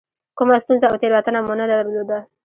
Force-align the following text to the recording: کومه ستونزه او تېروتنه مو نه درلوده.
کومه 0.37 0.55
ستونزه 0.63 0.85
او 0.89 0.95
تېروتنه 1.01 1.39
مو 1.45 1.53
نه 1.61 1.65
درلوده. 1.71 2.19